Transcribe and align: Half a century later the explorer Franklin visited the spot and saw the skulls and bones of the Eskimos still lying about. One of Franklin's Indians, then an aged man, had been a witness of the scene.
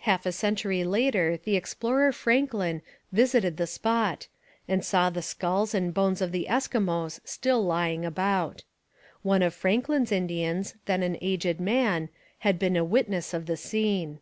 Half 0.00 0.26
a 0.26 0.32
century 0.32 0.84
later 0.84 1.38
the 1.42 1.56
explorer 1.56 2.12
Franklin 2.12 2.82
visited 3.10 3.56
the 3.56 3.66
spot 3.66 4.28
and 4.68 4.84
saw 4.84 5.08
the 5.08 5.22
skulls 5.22 5.72
and 5.72 5.94
bones 5.94 6.20
of 6.20 6.30
the 6.30 6.46
Eskimos 6.50 7.20
still 7.24 7.64
lying 7.64 8.04
about. 8.04 8.64
One 9.22 9.40
of 9.40 9.54
Franklin's 9.54 10.12
Indians, 10.12 10.74
then 10.84 11.02
an 11.02 11.16
aged 11.22 11.58
man, 11.58 12.10
had 12.40 12.58
been 12.58 12.76
a 12.76 12.84
witness 12.84 13.32
of 13.32 13.46
the 13.46 13.56
scene. 13.56 14.20